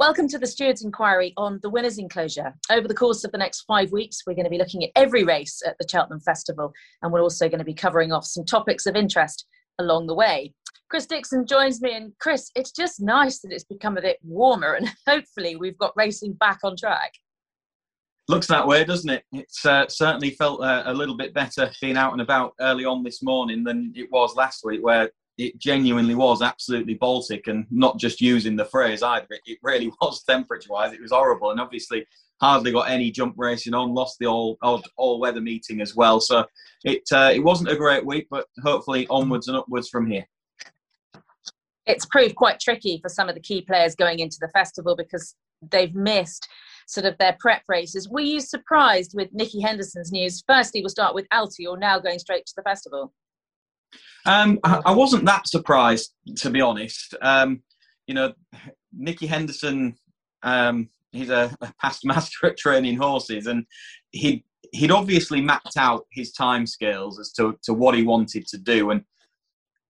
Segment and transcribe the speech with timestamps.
[0.00, 2.54] Welcome to the Stewards Enquiry on the Winners Enclosure.
[2.70, 5.24] Over the course of the next five weeks, we're going to be looking at every
[5.24, 8.86] race at the Cheltenham Festival, and we're also going to be covering off some topics
[8.86, 9.44] of interest
[9.78, 10.54] along the way.
[10.88, 14.72] Chris Dixon joins me, and Chris, it's just nice that it's become a bit warmer,
[14.72, 17.12] and hopefully, we've got racing back on track.
[18.26, 19.24] Looks that way, doesn't it?
[19.32, 23.02] It's uh, certainly felt uh, a little bit better being out and about early on
[23.02, 25.10] this morning than it was last week, where
[25.40, 29.26] it genuinely was absolutely Baltic and not just using the phrase either.
[29.30, 30.92] It, it really was temperature wise.
[30.92, 31.50] It was horrible.
[31.50, 32.06] And obviously,
[32.42, 36.20] hardly got any jump racing on, lost the all, all, all weather meeting as well.
[36.20, 36.44] So
[36.84, 40.26] it, uh, it wasn't a great week, but hopefully onwards and upwards from here.
[41.86, 45.34] It's proved quite tricky for some of the key players going into the festival because
[45.70, 46.48] they've missed
[46.86, 48.08] sort of their prep races.
[48.08, 50.42] Were you surprised with Nicky Henderson's news?
[50.46, 53.12] Firstly, we'll start with Altior now going straight to the festival.
[54.26, 57.14] Um, I, I, wasn't that surprised, to be honest.
[57.22, 57.62] Um,
[58.06, 58.32] you know,
[58.92, 59.96] Nicky Henderson,
[60.42, 63.64] um, he's a, a, past master at training horses, and
[64.10, 68.58] he he'd obviously mapped out his time scales as to, to what he wanted to
[68.58, 68.90] do.
[68.90, 69.02] And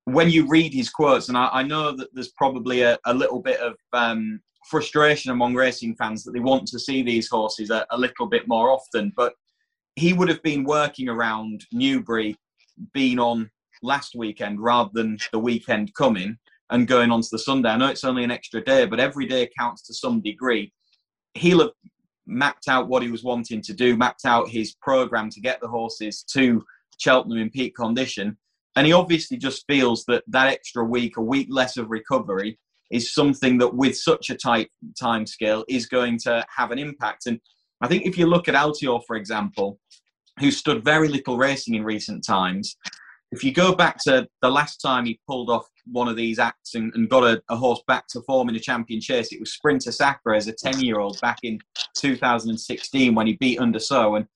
[0.05, 3.41] when you read his quotes, and I, I know that there's probably a, a little
[3.41, 7.87] bit of um, frustration among racing fans that they want to see these horses a,
[7.91, 9.35] a little bit more often, but
[9.97, 12.37] he would have been working around Newbury,
[12.95, 13.51] being on
[13.83, 16.37] last weekend rather than the weekend coming
[16.71, 17.69] and going on to the Sunday.
[17.69, 20.73] I know it's only an extra day, but every day counts to some degree.
[21.35, 21.71] He'll have
[22.27, 25.69] mapped out what he was wanting to do, mapped out his program to get the
[25.69, 26.65] horses to
[26.99, 28.37] Cheltenham in peak condition.
[28.77, 32.59] And he obviously just feels that that extra week, a week less of recovery,
[32.91, 37.27] is something that, with such a tight time scale, is going to have an impact.
[37.27, 37.41] And
[37.81, 39.79] I think if you look at Altior, for example,
[40.39, 42.77] who stood very little racing in recent times,
[43.33, 46.75] if you go back to the last time he pulled off one of these acts
[46.75, 49.53] and, and got a, a, horse back to form in a champion chase, it was
[49.53, 51.59] Sprinter Sacre as a 10 year old back in
[51.97, 54.17] 2016 when he beat Un de Sceaux.
[54.17, 54.27] And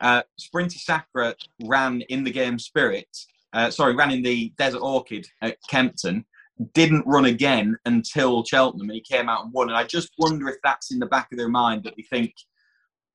[0.00, 3.08] uh, Sprinter Sacre ran in the game Spirit,
[3.52, 6.24] uh, sorry, ran in the Desert Orchid at Kempton,
[6.72, 9.68] didn't run again until Cheltenham and he came out and won.
[9.68, 12.34] And I just wonder if that's in the back of their mind that they think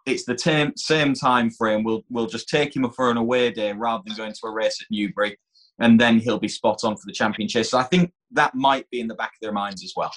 [0.05, 1.83] it's the same same time frame.
[1.83, 4.81] We'll we'll just take him for an away day rather than going to a race
[4.81, 5.37] at Newbury,
[5.79, 7.65] and then he'll be spot on for the championship.
[7.65, 10.11] So I think that might be in the back of their minds as well.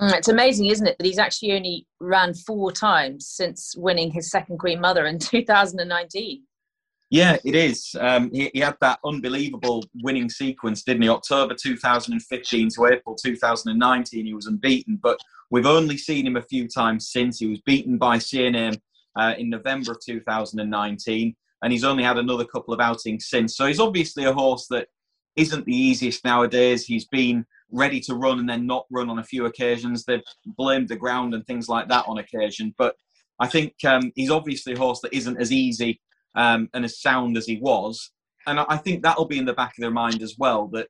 [0.00, 4.30] Mm, it's amazing, isn't it, that he's actually only ran four times since winning his
[4.30, 6.42] second Queen Mother in 2019.
[7.10, 7.96] Yeah, it is.
[7.98, 11.08] Um, he, he, had that unbelievable winning sequence, didn't he?
[11.08, 14.98] October 2015 to April 2019, he was unbeaten.
[15.02, 15.18] But
[15.50, 17.38] we've only seen him a few times since.
[17.38, 18.78] He was beaten by Cyrname
[19.18, 23.56] uh, in November of 2019, and he's only had another couple of outings since.
[23.56, 24.88] So he's obviously a horse that
[25.36, 26.84] isn't the easiest nowadays.
[26.84, 30.04] He's been ready to run and then not run on a few occasions.
[30.04, 32.74] They've blamed the ground and things like that on occasion.
[32.78, 32.96] But
[33.40, 36.00] I think um, he's obviously a horse that isn't as easy
[36.34, 38.10] um, and as sound as he was.
[38.46, 40.88] And I think that'll be in the back of their mind as well that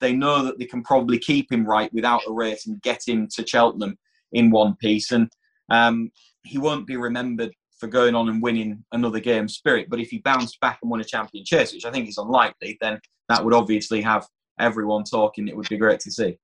[0.00, 3.26] they know that they can probably keep him right without a race and get him
[3.34, 3.96] to Cheltenham
[4.32, 5.10] in one piece.
[5.12, 5.30] And
[5.70, 6.10] um,
[6.44, 9.88] he won't be remembered for going on and winning another game spirit.
[9.88, 12.78] But if he bounced back and won a champion chase, which I think is unlikely,
[12.80, 14.26] then that would obviously have
[14.58, 15.48] everyone talking.
[15.48, 16.38] It would be great to see.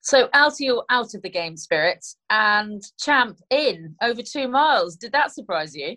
[0.00, 4.96] So Altior out of the game spirit and Champ in over two miles.
[4.96, 5.96] Did that surprise you?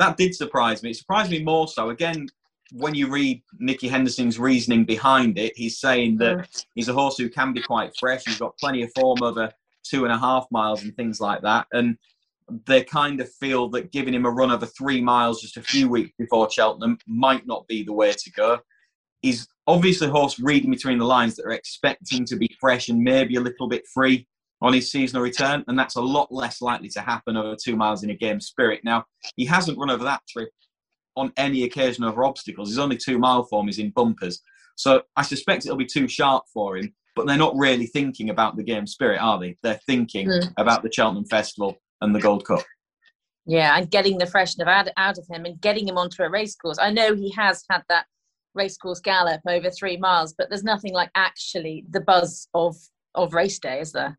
[0.00, 0.90] That did surprise me.
[0.90, 1.90] It surprised me more so.
[1.90, 2.26] Again,
[2.72, 6.64] when you read Nicky Henderson's reasoning behind it, he's saying that mm.
[6.74, 8.24] he's a horse who can be quite fresh.
[8.24, 9.52] He's got plenty of form over
[9.84, 11.66] two and a half miles and things like that.
[11.72, 11.96] And
[12.66, 15.88] they kind of feel that giving him a run over three miles just a few
[15.88, 18.58] weeks before Cheltenham might not be the way to go.
[19.22, 23.00] He's obviously a horse reading between the lines that are expecting to be fresh and
[23.00, 24.26] maybe a little bit free
[24.60, 28.02] on his seasonal return, and that's a lot less likely to happen over two miles
[28.02, 28.80] in a game spirit.
[28.84, 29.04] Now,
[29.36, 30.50] he hasn't run over that trip
[31.16, 32.68] on any occasion over obstacles.
[32.68, 34.40] His only two mile form is in bumpers.
[34.76, 38.56] So I suspect it'll be too sharp for him, but they're not really thinking about
[38.56, 39.56] the game spirit, are they?
[39.62, 40.52] They're thinking mm.
[40.58, 42.62] about the Cheltenham Festival and the Gold Cup.
[43.46, 46.78] Yeah, and getting the freshness out, out of him and getting him onto a racecourse.
[46.78, 48.06] I know he has had that
[48.54, 52.76] racecourse gallop over three miles, but there's nothing like actually the buzz of
[53.14, 54.18] of race day, is there?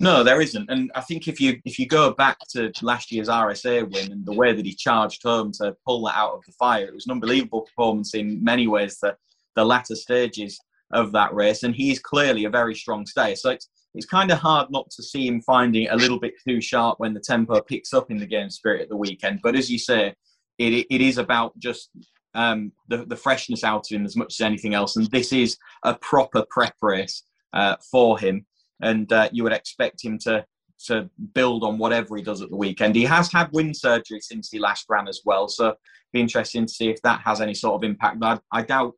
[0.00, 0.68] No, there isn't.
[0.70, 4.26] And I think if you if you go back to last year's RSA win and
[4.26, 7.06] the way that he charged home to pull that out of the fire, it was
[7.06, 8.98] an unbelievable performance in many ways.
[9.00, 9.16] The
[9.56, 10.58] the latter stages
[10.92, 13.34] of that race, and he's clearly a very strong stay.
[13.34, 16.60] So it's it's kind of hard not to see him finding a little bit too
[16.60, 19.40] sharp when the tempo picks up in the game spirit at the weekend.
[19.42, 20.14] But as you say,
[20.58, 21.90] it it is about just
[22.34, 24.96] um, the the freshness out of him as much as anything else.
[24.96, 28.46] And this is a proper prep race uh, for him,
[28.82, 30.44] and uh, you would expect him to
[30.86, 32.96] to build on whatever he does at the weekend.
[32.96, 35.76] He has had wind surgery since he last ran as well, so
[36.12, 38.18] be interesting to see if that has any sort of impact.
[38.18, 38.94] But I, I doubt,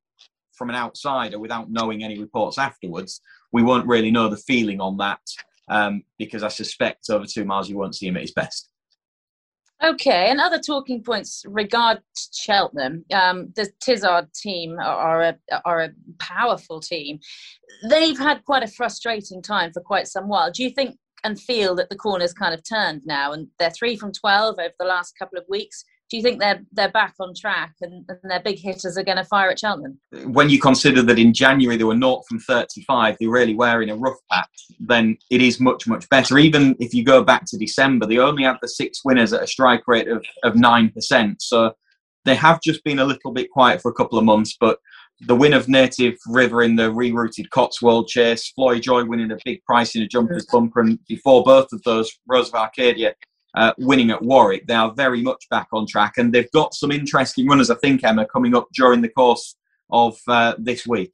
[0.52, 3.20] from an outsider, without knowing any reports afterwards,
[3.52, 5.20] we won't really know the feeling on that
[5.68, 8.70] um, because I suspect over two miles you won't see him at his best.
[9.84, 11.98] Okay, and other talking points regard
[12.32, 13.04] Cheltenham.
[13.12, 17.20] Um, the Tizzard team are a, are a powerful team.
[17.90, 20.50] They've had quite a frustrating time for quite some while.
[20.50, 23.96] Do you think and feel that the corner's kind of turned now, and they're three
[23.96, 25.84] from twelve over the last couple of weeks?
[26.08, 29.16] Do you think they're they're back on track and, and their big hitters are going
[29.16, 29.98] to fire at Cheltenham?
[30.24, 33.90] When you consider that in January they were not from 35, they really were in
[33.90, 36.38] a rough patch, then it is much, much better.
[36.38, 39.46] Even if you go back to December, they only had the six winners at a
[39.46, 41.36] strike rate of, of 9%.
[41.40, 41.72] So
[42.24, 44.78] they have just been a little bit quiet for a couple of months, but
[45.20, 49.64] the win of Native River in the rerouted Cotswold Chase, Floyd Joy winning a big
[49.64, 50.52] price in a jumper's mm.
[50.52, 53.14] bumper, and before both of those, Rose of Arcadia
[53.56, 54.66] uh, winning at Warwick.
[54.66, 58.04] They are very much back on track, and they've got some interesting runners, I think,
[58.04, 59.56] Emma, coming up during the course
[59.90, 61.12] of uh, this week.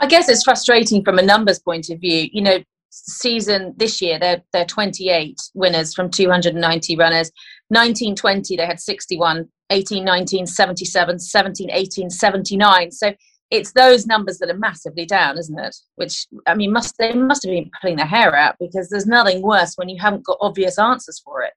[0.00, 2.28] I guess it's frustrating from a numbers point of view.
[2.32, 2.58] You know,
[2.90, 7.30] season this year they're they're 28 winners from 290 runners.
[7.68, 12.90] 1920 they had 61, 18 19 77, 17 18 79.
[12.90, 13.14] So
[13.50, 15.76] it's those numbers that are massively down, isn't it?
[15.96, 19.42] Which I mean, must they must have been pulling their hair out because there's nothing
[19.42, 21.52] worse when you haven't got obvious answers for it.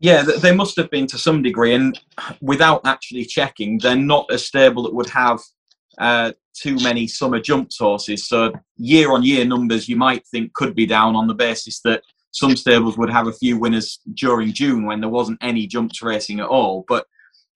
[0.00, 1.98] Yeah, they must have been to some degree, and
[2.40, 5.40] without actually checking, they're not a stable that would have
[5.98, 8.26] uh, too many summer jumps horses.
[8.26, 12.02] So year on year numbers you might think could be down on the basis that
[12.32, 16.40] some stables would have a few winners during June when there wasn't any jumps racing
[16.40, 16.84] at all.
[16.88, 17.06] But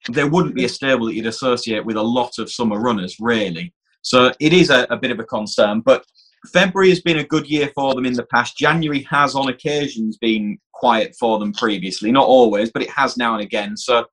[0.08, 3.72] there wouldn't be a stable that you'd associate with a lot of summer runners, really.
[4.02, 5.80] So it is a, a, bit of a concern.
[5.80, 6.04] But
[6.52, 8.58] February has been a good year for them in the past.
[8.58, 12.12] January has, on occasions, been quiet for them previously.
[12.12, 13.76] Not always, but it has now and again.
[13.76, 14.04] So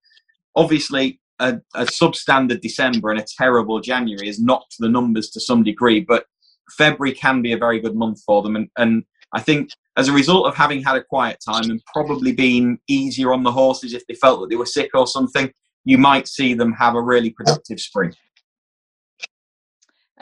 [0.56, 5.64] obviously, a, a substandard December and a terrible January has knocked the numbers to some
[5.64, 6.00] degree.
[6.00, 6.26] But
[6.78, 8.56] February can be a very good month for them.
[8.56, 9.04] And, and
[9.34, 13.34] I think as a result of having had a quiet time and probably being easier
[13.34, 15.52] on the horses if they felt that they were sick or something,
[15.84, 18.14] you might see them have a really productive spring.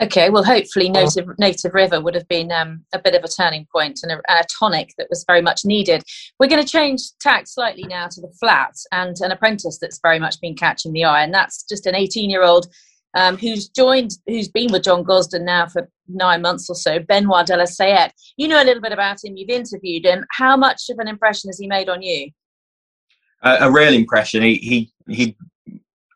[0.02, 3.66] Okay, well, hopefully, Native, Native River would have been um, a bit of a turning
[3.70, 6.02] point and a, a, tonic that was very much needed.
[6.38, 10.18] We're going to change tack slightly now to the flat and an apprentice that's very
[10.18, 12.66] much been catching the eye, and that's just an 18 year old
[13.14, 17.46] um, who's joined, who's been with John Gosden now for nine months or so, Benoit
[17.46, 18.12] de la Sayette.
[18.38, 20.24] You know a little bit about him, you've interviewed him.
[20.30, 22.30] How much of an impression has he made on you?
[23.42, 24.42] Uh, a real impression.
[24.42, 25.36] He, he he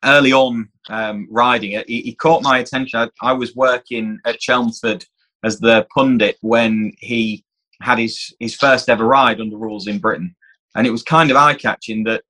[0.04, 3.00] early on um, riding it, he, he, caught my attention.
[3.00, 5.04] I, I, was working at Chelmsford
[5.44, 7.44] as the pundit when he
[7.80, 10.34] had his his first ever ride under rules in Britain,
[10.76, 12.22] and it was kind of eye catching that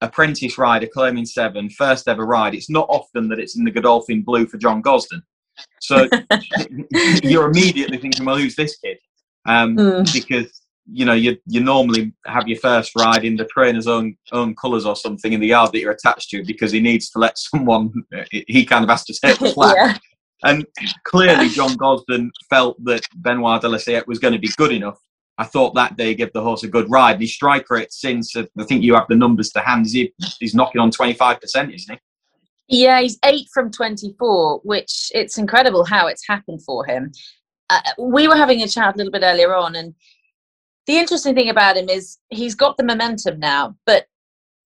[0.00, 2.54] apprentice rider claiming seven first ever ride.
[2.54, 5.22] It's not often that it's in the Godolphin blue for John Gosden,
[5.80, 6.08] so
[7.22, 8.98] you're immediately thinking, well, who's this kid?
[9.46, 10.12] Um, mm.
[10.12, 14.54] Because you know, you you normally have your first ride in the trainer's own own
[14.54, 17.38] colours or something in the yard that you're attached to because he needs to let
[17.38, 17.92] someone.
[18.30, 19.76] He kind of has to take the slack.
[19.76, 19.98] yeah.
[20.44, 20.66] And
[21.04, 24.98] clearly, John Gosden felt that Benoit de la Sayette was going to be good enough.
[25.38, 27.12] I thought that day gave the horse a good ride.
[27.12, 30.12] And his strike rate since, uh, I think you have the numbers to hand, he,
[30.38, 31.98] he's knocking on 25%, isn't he?
[32.68, 37.12] Yeah, he's eight from 24, which it's incredible how it's happened for him.
[37.68, 39.94] Uh, we were having a chat a little bit earlier on, and
[40.86, 44.06] the interesting thing about him is he's got the momentum now, but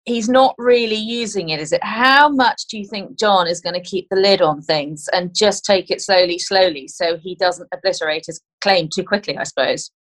[0.06, 1.60] he's not really using it.
[1.60, 1.84] Is it?
[1.84, 5.36] How much do you think John is going to keep the lid on things and
[5.36, 9.38] just take it slowly, slowly, so he doesn't obliterate his claim too quickly?
[9.38, 9.92] I suppose.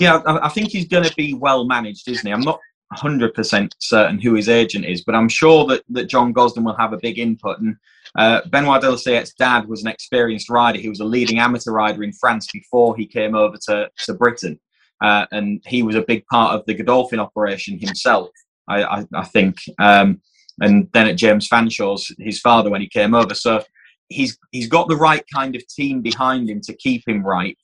[0.00, 2.32] Yeah, I think he's going to be well managed, isn't he?
[2.32, 2.60] I'm not
[2.96, 6.92] 100% certain who his agent is, but I'm sure that, that John Gosden will have
[6.92, 7.58] a big input.
[7.60, 7.76] And
[8.16, 10.78] uh, Benoit de dad was an experienced rider.
[10.78, 14.58] He was a leading amateur rider in France before he came over to, to Britain.
[15.00, 18.30] Uh, and he was a big part of the Godolphin operation himself,
[18.68, 19.58] I, I, I think.
[19.78, 20.20] Um,
[20.60, 23.34] and then at James Fanshawe's, his father, when he came over.
[23.34, 23.62] So
[24.08, 27.56] he's he's got the right kind of team behind him to keep him right.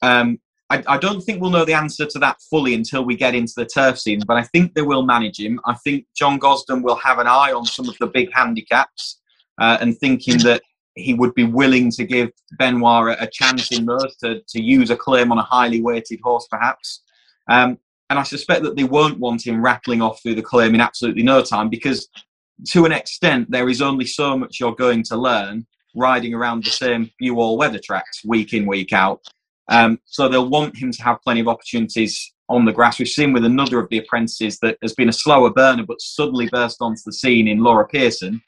[0.00, 0.38] Um,
[0.70, 3.52] I, I, don't think we'll know the answer to that fully until we get into
[3.56, 5.60] the turf season, but I think they will manage him.
[5.66, 9.20] I think John Gosden will have an eye on some of the big handicaps
[9.60, 10.62] uh, and thinking that
[10.94, 14.96] he would be willing to give Benoit a, chance in those to, to use a
[14.96, 17.02] claim on a highly weighted horse, perhaps.
[17.48, 17.78] Um,
[18.10, 21.22] and I suspect that they won't want him rattling off through the claim in absolutely
[21.22, 22.08] no time because,
[22.68, 26.70] to an extent, there is only so much you're going to learn riding around the
[26.70, 29.20] same few all weather tracks week in, week out.
[29.68, 32.98] Um, so they'll want him to have plenty of opportunities on the grass.
[32.98, 36.48] We've seen with another of the apprentices that has been a slower burner but suddenly
[36.48, 38.42] burst onto the scene in Laura Pearson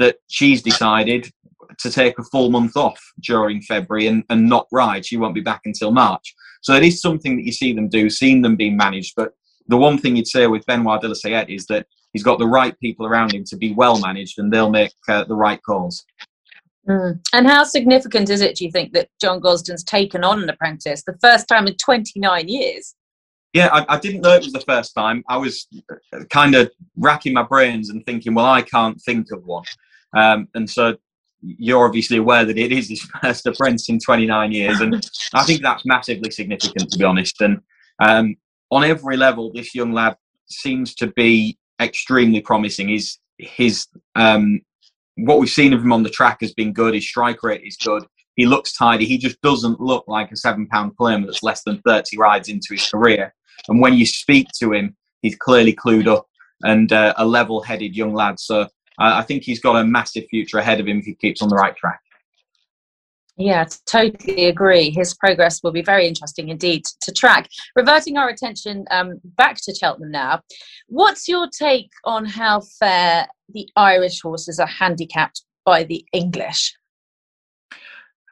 [0.00, 1.30] that she's decided
[1.78, 5.06] to take a full month off during February and, and not ride.
[5.06, 6.34] She won't be back until March.
[6.62, 9.14] So it is something that you see them do, seen them being managed.
[9.16, 9.32] But
[9.68, 12.46] the one thing you'd say with Benoit de la Sayette is that he's got the
[12.46, 16.04] right people around him to be well managed and they'll make uh, the right calls.
[16.88, 17.20] Mm.
[17.32, 21.02] And how significant is it, do you think, that John Gosden's taken on an apprentice
[21.04, 22.94] the first time in 29 years?
[23.52, 25.24] Yeah, I, I, didn't know it was the first time.
[25.28, 25.66] I was
[26.12, 29.64] uh, kind of racking my brains and thinking, well, I can't think of one.
[30.16, 30.96] Um, and so
[31.42, 34.80] you're obviously aware that it is his first apprentice in 29 years.
[34.80, 37.40] And I think that's massively significant, to be honest.
[37.40, 37.60] And
[38.00, 38.36] um,
[38.70, 42.88] on every level, this young lad seems to be extremely promising.
[42.88, 43.86] His, his
[44.16, 44.60] um,
[45.16, 46.94] what we've seen of him on the track has been good.
[46.94, 48.04] His strike rate is good.
[48.36, 49.06] He looks tidy.
[49.06, 52.68] He just doesn't look like a seven pound claimer that's less than 30 rides into
[52.70, 53.34] his career.
[53.68, 56.26] And when you speak to him, he's clearly clued up
[56.62, 58.38] and uh, a level headed young lad.
[58.38, 58.68] So
[59.00, 61.48] uh, I think he's got a massive future ahead of him if he keeps on
[61.48, 62.00] the right track.
[63.36, 64.90] Yeah, totally agree.
[64.90, 67.48] His progress will be very interesting indeed to track.
[67.74, 70.42] Reverting our attention um, back to Cheltenham now,
[70.88, 76.74] what's your take on how fair the Irish horses are handicapped by the English?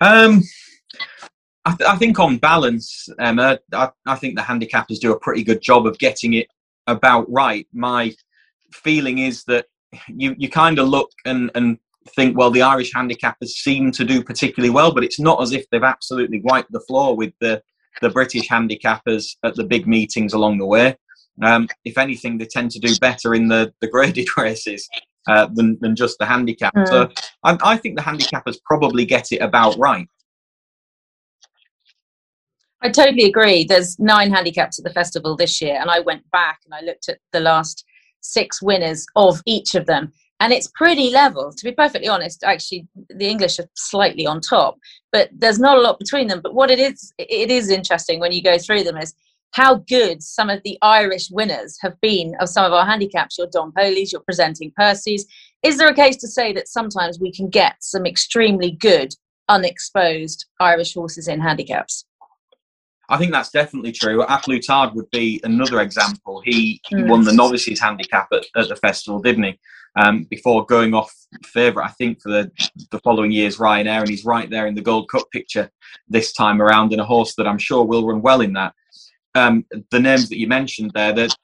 [0.03, 0.43] Um,
[1.65, 5.43] I, th- I think on balance, Emma, I, I think the handicappers do a pretty
[5.43, 6.49] good job of getting it
[6.87, 7.67] about right.
[7.73, 8.13] My
[8.73, 9.65] feeling is that
[10.09, 11.79] you, you kind of look and, and
[12.15, 15.69] think, well, the Irish handicappers seem to do particularly well, but it's not as if
[15.71, 17.63] they've absolutely wiped the floor with the,
[18.01, 20.97] the British handicappers at the big meetings along the way.
[21.43, 24.89] Um, if anything, they tend to do better in the, the graded races
[25.29, 26.75] uh, than, than just the handicap.
[26.75, 26.89] Mm.
[26.89, 27.11] So
[27.45, 30.09] I, I think the handicappers probably get it about right.
[32.81, 33.65] I totally agree.
[33.65, 37.09] There's nine handicaps at the festival this year, and I went back and I looked
[37.09, 37.85] at the last
[38.21, 40.13] six winners of each of them.
[40.41, 42.45] And it's pretty level to be perfectly honest.
[42.45, 44.79] Actually the english are slightly on top
[45.11, 46.41] but there's not a lot between them.
[46.43, 49.15] But what it is it is interesting when you go through them is
[49.53, 53.39] how good some of the irish winners have been of some of our handicaps.
[53.39, 55.27] Your Don Polis your presenting percy's.
[55.63, 59.15] Is there a case to say that sometimes we can get some extremely good
[59.49, 62.05] unexposed irish horses in handicaps
[63.09, 64.23] I think that's definitely true.
[64.23, 66.43] A Plus would be another example.
[66.45, 67.09] He, he mm.
[67.09, 69.59] won the novices handicap at, at the festival, didn't he?
[69.99, 71.13] um, before going off
[71.45, 72.51] favourite, I think, for the,
[72.91, 74.01] the following year's Ryanair.
[74.01, 75.71] And he's right there in the Gold Cup picture
[76.09, 78.75] this time around in a horse that I'm sure will run well in that.
[79.35, 81.35] Um, the names that you mentioned there, that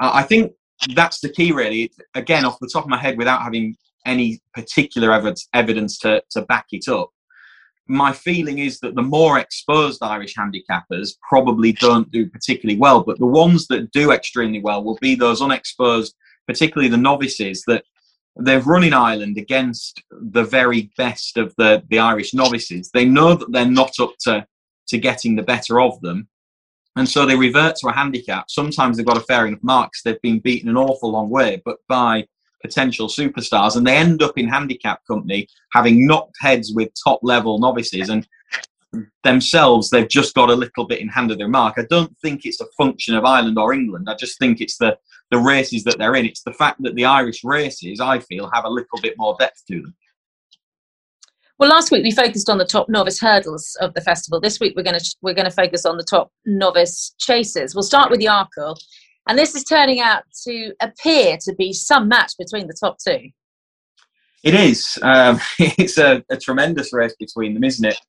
[0.00, 0.52] I think
[0.94, 1.92] that's the key, really.
[2.14, 6.42] Again, off the top of my head, without having any particular evidence, evidence to, to
[6.42, 7.10] back it up,
[7.88, 13.18] my feeling is that the more exposed Irish handicappers probably don't do particularly well, but
[13.18, 16.14] the ones that do extremely well will be those unexposed,
[16.46, 17.84] particularly the novices that
[18.38, 22.90] they've run in Ireland against the very best of the, the Irish novices.
[22.92, 24.46] They know that they're not up to,
[24.88, 26.28] to getting the better of them.
[26.96, 28.50] And so they revert to a handicap.
[28.50, 30.02] Sometimes they've got a fair enough marks.
[30.02, 32.26] They've been beaten an awful long way, but by
[32.62, 33.76] potential superstars.
[33.76, 38.08] And they end up in handicap company having knocked heads with top level novices.
[38.08, 38.26] And
[39.22, 41.74] themselves, they've just got a little bit in hand of their mark.
[41.78, 44.08] I don't think it's a function of Ireland or England.
[44.08, 44.98] I just think it's the,
[45.30, 46.26] the races that they're in.
[46.26, 49.64] It's the fact that the Irish races, I feel, have a little bit more depth
[49.68, 49.94] to them.
[51.58, 54.40] Well, last week we focused on the top novice hurdles of the festival.
[54.40, 57.74] This week we're going to we're going to focus on the top novice chases.
[57.74, 58.76] We'll start with the Arkle,
[59.28, 63.28] and this is turning out to appear to be some match between the top two.
[64.42, 64.98] It is.
[65.02, 68.00] Um, it's a, a, tremendous race between them, isn't it?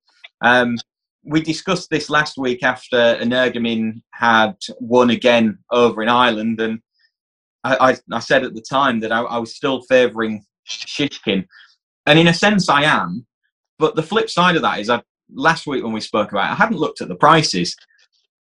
[0.42, 0.78] Um,
[1.24, 6.80] we discussed this last week after Energumene had won again over in Ireland, and
[7.64, 11.46] I, I, I said at the time that I, I was still favouring Shishkin,
[12.06, 13.26] and in a sense I am.
[13.78, 15.02] But the flip side of that is, I
[15.34, 17.76] last week when we spoke about it, I hadn't looked at the prices,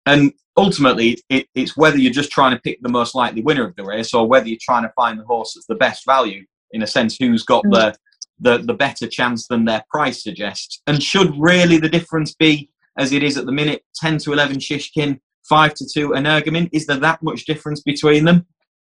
[0.09, 3.77] and ultimately it, it's whether you're just trying to pick the most likely winner of
[3.77, 6.45] the race or whether you're trying to find the horse that's the best value.
[6.73, 7.73] In a sense, who's got mm.
[7.73, 7.97] the
[8.41, 10.81] the, the better chance than their price suggests.
[10.87, 14.59] And should really the difference be, as it is at the minute, 10 to 11
[14.59, 16.69] Shishkin, 5 to 2 Energumene?
[16.73, 18.47] Is there that much difference between them?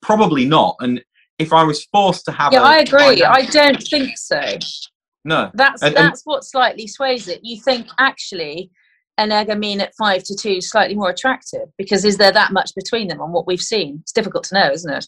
[0.02, 0.76] Probably not.
[0.80, 1.02] And
[1.38, 2.52] if I was forced to have.
[2.52, 3.22] Yeah, I agree.
[3.22, 4.58] I don't think so.
[5.24, 5.50] No.
[5.54, 7.40] That's, and, that's and, what slightly sways it.
[7.42, 8.70] You think actually
[9.18, 13.20] Energumene at 5 to 2 slightly more attractive because is there that much between them
[13.20, 13.98] on what we've seen?
[14.02, 15.06] It's difficult to know, isn't it?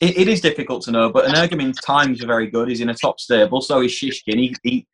[0.00, 2.68] it, it is difficult to know, but Energumene's times are very good.
[2.68, 4.36] He's in a top stable, so is Shishkin.
[4.36, 4.86] He, he,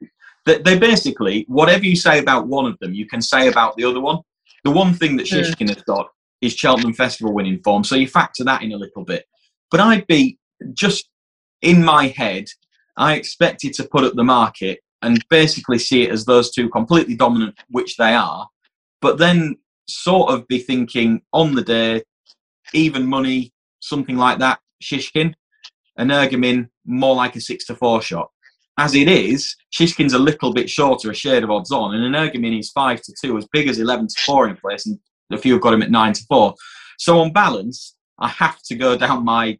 [0.44, 3.84] they, they basically, whatever you say about one of them, you can say about the
[3.84, 4.18] other one.
[4.64, 5.36] The one thing that hmm.
[5.36, 5.74] Shishkin mm.
[5.74, 6.08] has got
[6.40, 9.24] is Cheltenham Festival winning form, so you factor that in a little bit.
[9.70, 10.38] But I'd be
[10.74, 11.08] just
[11.62, 12.46] in my head,
[12.96, 17.14] I expected to put up the market and basically see it as those two completely
[17.14, 18.48] dominant, which they are,
[19.00, 19.56] but then
[19.88, 22.02] sort of be thinking on the day,
[22.74, 25.32] even money, something like that, Shishkin,
[25.96, 28.30] and Energumene more like a six to four shot.
[28.78, 32.12] As it is, Shishkin's a little bit shorter, a shade of odds on, and an
[32.12, 34.98] Energumene is five to two, as big as eleven to four in place, and
[35.30, 36.54] a few have got him at nine to four.
[36.98, 39.58] So on balance, I have to go down my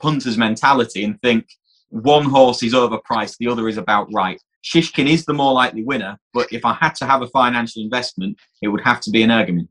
[0.00, 1.46] punter's mentality and think
[1.90, 4.40] one horse is overpriced, the other is about right.
[4.66, 8.36] Shishkin is the more likely winner, but if I had to have a financial investment,
[8.62, 9.68] it would have to be an Energumene.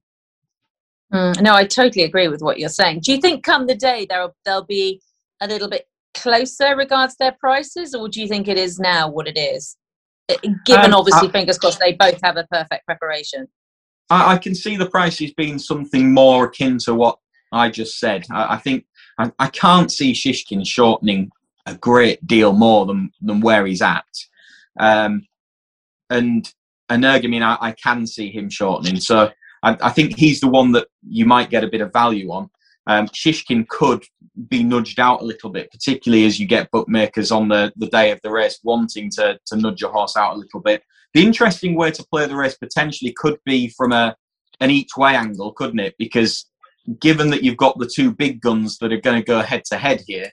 [1.14, 3.02] Mm, no, I totally agree with what you're saying.
[3.02, 5.02] Do you think come the day there'll they'll be
[5.42, 9.28] a little bit closer regards their prices, or do you think it is now what
[9.28, 9.78] it is?
[10.66, 13.48] Given um, obviously, I, fingers crossed, they both have a perfect preparation.
[14.10, 17.20] I, I, can see the prices being something more akin to what
[17.52, 18.26] I just said.
[18.32, 18.86] I, I think
[19.20, 21.30] I, I, can't see Shishkin shortening
[21.68, 24.06] a great deal more than than where he's at.
[24.80, 25.26] Um,
[26.10, 26.52] and
[26.90, 29.00] Energumene, I, I can see him shortening.
[29.00, 29.32] So
[29.64, 32.50] I, I, think he's the one that you might get a bit of value on.
[32.88, 34.04] Um, Shishkin could
[34.50, 38.12] be nudged out a little bit, particularly as you get bookmakers on the, the day
[38.12, 40.84] of the race wanting to, to nudge your horse out a little bit.
[41.14, 44.16] The interesting way to play the race potentially could be from a
[44.62, 45.96] an each way angle, couldn't it?
[45.98, 46.46] Because
[47.00, 49.78] given that you've got the two big guns that are going to go head to
[49.78, 50.30] head here,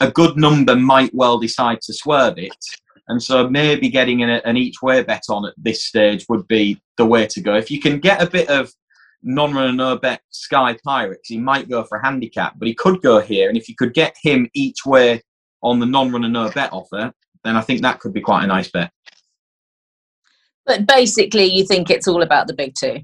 [0.00, 2.56] a good number might well decide to swerve it.
[3.08, 6.80] And so maybe getting an, an each way bet on at this stage would be
[6.96, 7.54] the way to go.
[7.54, 8.70] If you can get a bit of
[9.22, 13.00] non runner no bet Sky Pirates, he might go for a handicap, but he could
[13.02, 13.48] go here.
[13.48, 15.22] And if you could get him each way
[15.62, 17.12] on the non runner no bet offer,
[17.44, 18.90] then I think that could be quite a nice bet.
[20.66, 23.00] But basically, you think it's all about the big two?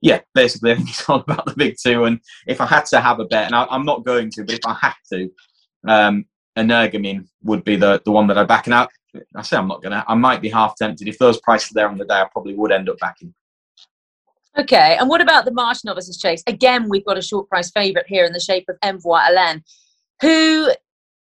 [0.00, 2.04] Yeah, basically, I think it's all about the big two.
[2.04, 4.54] And if I had to have a bet, and I, am not going to, but
[4.54, 5.30] if I had to,
[5.86, 6.24] um,
[6.58, 8.66] Energumene would be the, the one that I back.
[8.66, 8.88] And I,
[9.34, 10.04] I say I'm not going to.
[10.06, 11.08] I might be half tempted.
[11.08, 13.34] If those prices are there on the day, I probably would end up backing.
[14.58, 16.42] Okay, and what about the Marsh Novices Chase?
[16.48, 19.62] Again, we've got a short price favourite here in the shape of Envoi Allen,
[20.20, 20.72] who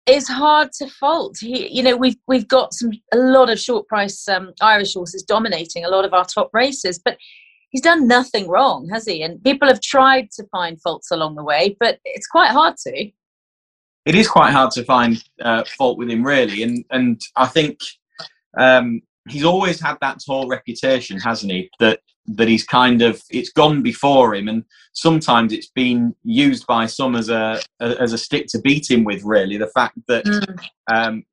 [0.05, 1.37] is hard to fault.
[1.39, 5.23] He, you know, we've we've got some a lot of short price um, Irish horses
[5.23, 7.17] dominating a lot of our top races, but
[7.71, 9.21] he's done nothing wrong, has he?
[9.21, 13.11] And people have tried to find faults along the way, but it's quite hard to
[14.05, 16.63] it is quite hard to find uh, fault with him, really.
[16.63, 17.79] And and I think
[18.57, 21.69] um, he's always had that tall reputation, hasn't he?
[21.79, 26.85] That that he's kind of it's gone before him, and sometimes it's been used by
[26.85, 29.23] some as a, a as a stick to beat him with.
[29.23, 30.25] Really, the fact that.
[30.25, 30.67] Mm.
[30.91, 31.23] Um,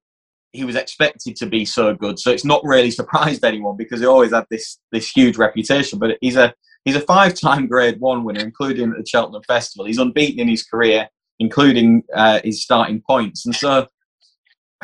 [0.52, 4.06] he was expected to be so good, so it's not really surprised anyone because he
[4.06, 5.98] always had this this huge reputation.
[5.98, 6.54] But he's a
[6.86, 9.84] he's a five-time Grade One winner, including at the Cheltenham Festival.
[9.84, 13.46] He's unbeaten in his career including uh, his starting points.
[13.46, 13.86] And so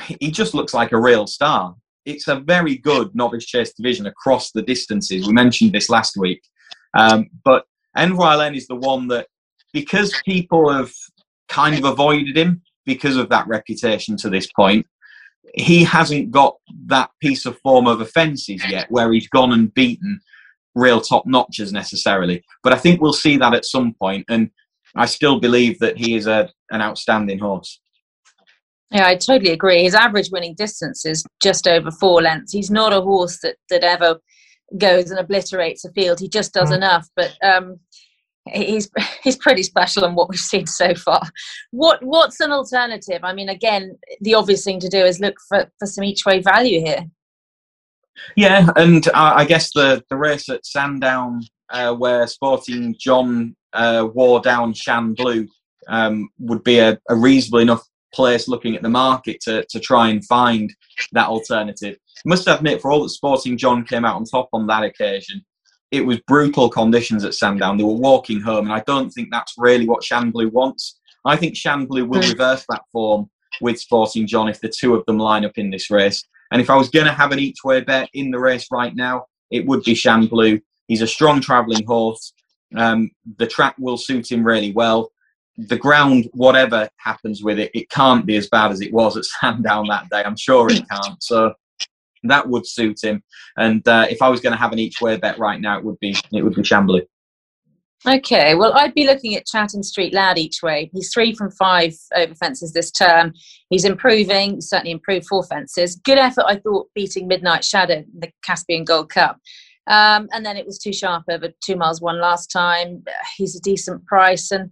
[0.00, 1.74] he just looks like a real star.
[2.04, 5.26] It's a very good novice chase division across the distances.
[5.26, 6.42] We mentioned this last week.
[6.94, 7.64] Um, but
[7.96, 9.28] Envoi Allen is the one that,
[9.72, 10.92] because people have
[11.48, 14.86] kind of avoided him because of that reputation to this point,
[15.54, 20.20] he hasn't got that piece of form of offences yet where he's gone and beaten
[20.74, 22.42] real top notches necessarily.
[22.62, 24.24] But I think we'll see that at some point.
[24.28, 24.50] And
[24.96, 27.80] I still believe that he is a, an outstanding horse.
[28.90, 29.84] Yeah, I totally agree.
[29.84, 32.52] His average winning distance is just over four lengths.
[32.52, 34.20] He's not a horse that, that ever
[34.76, 36.20] goes and obliterates a field.
[36.20, 36.76] He just does mm.
[36.76, 37.08] enough.
[37.16, 37.80] But um,
[38.52, 38.90] he's
[39.22, 41.22] he's pretty special on what we've seen so far.
[41.70, 43.20] What what's an alternative?
[43.22, 46.40] I mean, again, the obvious thing to do is look for, for some each way
[46.40, 47.06] value here.
[48.36, 54.40] Yeah, and I guess the the race at Sandown, uh, where Sporting John uh, wore
[54.40, 55.48] down Shan Blue
[55.88, 57.82] um, would be a, a, reasonable enough
[58.14, 60.72] place looking at the market to, to try and find
[61.12, 61.96] that alternative.
[62.24, 65.44] Must admit, for all that Sporting John came out on top on that occasion,
[65.90, 67.76] it was brutal conditions at Sandown.
[67.76, 71.00] They were walking home, and I don't think that's really what Shan Blue wants.
[71.24, 72.30] I think Shan Blue will hmm.
[72.30, 73.28] reverse that form
[73.60, 76.24] with Sporting John if the two of them line up in this race.
[76.50, 78.94] And if I was going to have an each way bet in the race right
[78.94, 80.60] now, it would be Shan Blue.
[80.88, 82.32] He's a strong travelling horse.
[82.76, 85.10] Um, the track will suit him really well.
[85.56, 89.24] The ground, whatever happens with it, it can't be as bad as it was at
[89.40, 90.22] Sandown that day.
[90.24, 91.22] I'm sure it can't.
[91.22, 91.54] So
[92.24, 93.22] that would suit him.
[93.56, 95.84] And uh, if I was going to have an each way bet right now, it
[95.84, 96.88] would be it would be Shan
[98.04, 100.90] Okay, well, I'd be looking at Chatham Street Lad each way.
[100.92, 103.32] He's three from five over fences this term.
[103.70, 105.94] He's improving, certainly improved four fences.
[105.94, 109.38] Good effort, I thought, beating Midnight Shadow in the Caspian Gold Cup.
[109.86, 113.02] Um, and then it was too sharp over two miles one last time.
[113.36, 114.70] He's a decent price, and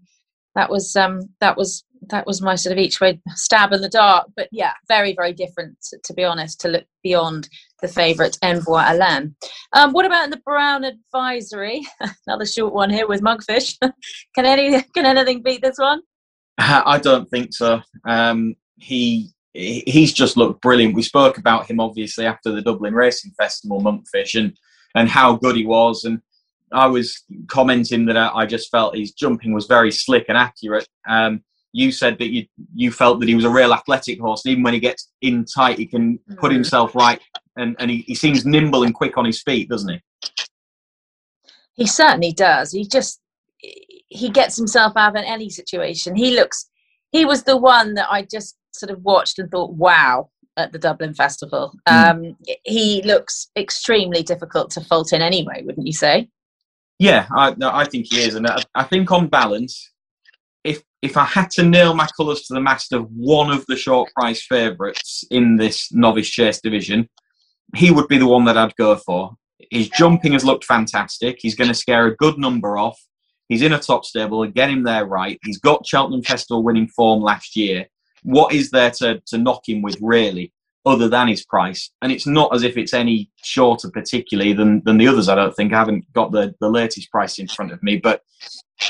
[0.54, 3.88] that was um, that was that was my sort of each way stab in the
[3.88, 4.28] dark.
[4.36, 6.60] But yeah, very very different to be honest.
[6.60, 7.48] To look beyond
[7.82, 9.34] the favourite Envoi Allen.
[9.72, 11.82] Um, what about the Brown Advisory?
[12.26, 13.76] Another short one here with Monkfish.
[14.34, 16.02] can any can anything beat this one?
[16.58, 17.80] I don't think so.
[18.06, 20.94] Um, he he's just looked brilliant.
[20.94, 24.56] We spoke about him obviously after the Dublin Racing Festival, Monkfish, and
[24.94, 26.04] and how good he was.
[26.04, 26.20] And
[26.72, 30.88] I was commenting that I just felt his jumping was very slick and accurate.
[31.08, 34.44] Um, you said that you you felt that he was a real athletic horse.
[34.44, 36.54] And even when he gets in tight, he can put mm.
[36.54, 37.20] himself right,
[37.56, 40.00] and, and he, he seems nimble and quick on his feet, doesn't he?
[41.74, 42.72] He certainly does.
[42.72, 43.20] He just
[43.58, 46.16] he gets himself out of any situation.
[46.16, 46.68] He looks.
[47.12, 50.78] He was the one that I just sort of watched and thought, "Wow!" At the
[50.78, 51.74] Dublin Festival.
[51.88, 52.10] Mm.
[52.10, 56.28] Um, he looks extremely difficult to fault in anyway, wouldn't you say?
[56.98, 59.90] Yeah, I, I think he is, and I, I think on balance,
[60.64, 63.76] if if I had to nail my colours to the mast of one of the
[63.76, 67.08] short price favourites in this novice chase division,
[67.74, 69.32] he would be the one that I'd go for.
[69.70, 71.38] His jumping has looked fantastic.
[71.40, 73.00] He's going to scare a good number off.
[73.48, 75.38] He's in a top stable and get him there right.
[75.42, 77.86] He's got Cheltenham Festival winning form last year.
[78.22, 80.52] What is there to, to knock him with, really,
[80.86, 81.90] other than his price?
[82.02, 85.54] And it's not as if it's any shorter, particularly, than, than the others, I don't
[85.54, 85.72] think.
[85.72, 88.22] I haven't got the, the latest price in front of me, but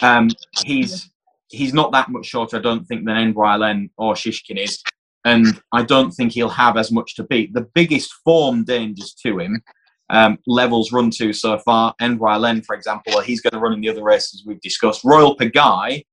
[0.02, 0.30] um,
[0.64, 1.10] he's
[1.50, 4.82] he's not that much shorter, I don't think, than Allen or Shishkin is.
[5.24, 7.52] And I don't think he'll have as much to beat.
[7.52, 9.62] The biggest form dangers to him,
[10.08, 13.80] um, levels run to so far, Envoi Allen, for example, he's going to run in
[13.80, 15.04] the other races we've discussed.
[15.04, 16.04] Royal Pagaille,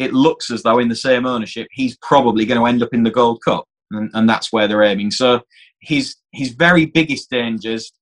[0.00, 3.02] it looks as though in the same ownership, he's probably going to end up in
[3.02, 3.66] the Gold Cup.
[3.90, 5.10] And, and that's where they're aiming.
[5.10, 5.42] So
[5.80, 7.92] his, his very biggest dangers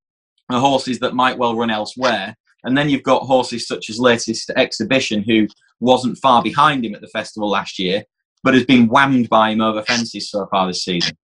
[0.49, 2.37] are horses that might well run elsewhere.
[2.63, 5.49] And then you've got horses such as Latest Exhibition, who
[5.81, 8.05] wasn't far behind him at the festival last year,
[8.45, 11.17] but has been whammed by him over fences so far this season.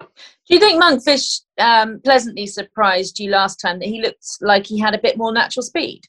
[0.00, 4.78] Do you think Monkfish um, pleasantly surprised you last time that he looked like he
[4.78, 6.02] had a bit more natural speed?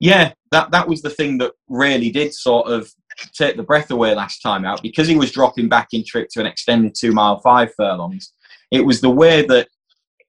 [0.00, 2.90] Yeah, that that was the thing that really did sort of
[3.32, 6.40] take the breath away last time out because he was dropping back in trip to
[6.40, 8.32] an extended two mile five furlongs.
[8.70, 9.68] It was the way that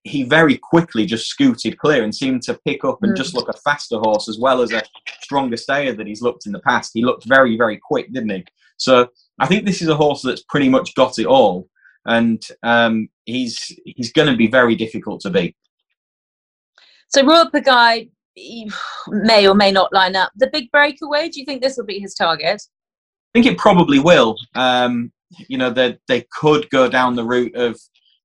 [0.03, 3.17] he very quickly just scooted clear and seemed to pick up and mm.
[3.17, 4.83] just look a faster horse as well as a
[5.21, 6.91] stronger stayer that he's looked in the past.
[6.93, 8.45] He looked very, very quick, didn't he?
[8.77, 11.67] So I think this is a horse that's pretty much got it all,
[12.05, 15.55] and um, he's he's going to be very difficult to beat.
[17.07, 18.09] So Royal Pagaille
[19.07, 20.31] may or may not line up.
[20.35, 21.29] The big breakaway.
[21.29, 22.61] Do you think this will be his target?
[22.61, 24.37] I think it probably will.
[24.55, 25.11] Um,
[25.47, 27.79] you know, they they could go down the route of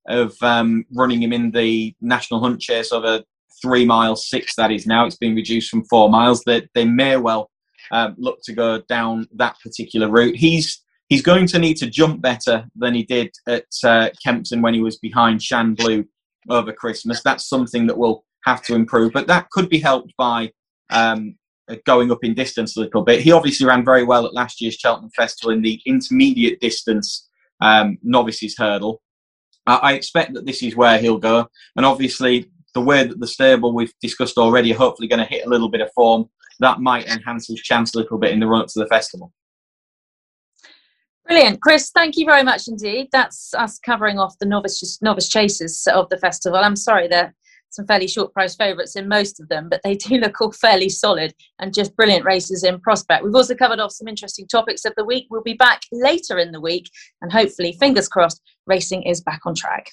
[0.07, 3.21] of um, running him in the national hunt chase over
[3.61, 4.55] three miles six.
[4.55, 6.41] That is now it's been reduced from four miles.
[6.45, 7.49] That they, they, may well
[7.91, 10.35] um, look to go down that particular route.
[10.35, 14.73] He's he's going to need to jump better than he did at uh, Kempton when
[14.73, 16.05] he was behind Shan Blue
[16.49, 17.21] over Christmas.
[17.21, 20.51] That's something that will have to improve, but that could be helped by
[20.89, 21.35] um,
[21.85, 23.21] going up in distance a little bit.
[23.21, 27.29] He obviously ran very well at last year's Cheltenham Festival in the intermediate distance
[27.61, 29.01] um, novices hurdle.
[29.67, 31.47] I expect that this is where he'll go.
[31.75, 35.45] And obviously, the way that the stable we've discussed already are hopefully going to hit
[35.45, 36.25] a little bit of form,
[36.59, 39.31] that might enhance his chance a little bit in the run up to the festival.
[41.27, 41.91] Brilliant, Chris.
[41.91, 43.09] Thank you very much indeed.
[43.11, 46.57] That's us covering off the novice novice chasers of the festival.
[46.57, 47.35] I'm sorry there
[47.71, 50.89] some fairly short price favourites in most of them, but they do look all fairly
[50.89, 53.23] solid and just brilliant races in prospect.
[53.23, 55.27] We've also covered off some interesting topics of the week.
[55.29, 56.89] We'll be back later in the week,
[57.21, 59.89] and hopefully, fingers crossed, racing is back on track.